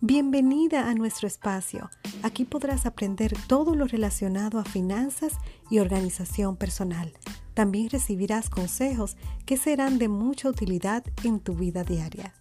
Bienvenida 0.00 0.88
a 0.88 0.94
nuestro 0.94 1.26
espacio. 1.26 1.90
Aquí 2.22 2.44
podrás 2.44 2.86
aprender 2.86 3.32
todo 3.48 3.74
lo 3.74 3.84
relacionado 3.84 4.60
a 4.60 4.64
finanzas 4.64 5.32
y 5.70 5.80
organización 5.80 6.54
personal. 6.56 7.12
También 7.52 7.90
recibirás 7.90 8.48
consejos 8.48 9.16
que 9.44 9.56
serán 9.56 9.98
de 9.98 10.06
mucha 10.06 10.48
utilidad 10.48 11.02
en 11.24 11.40
tu 11.40 11.54
vida 11.54 11.82
diaria. 11.82 12.32